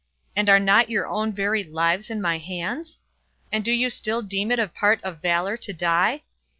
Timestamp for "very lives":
1.31-2.09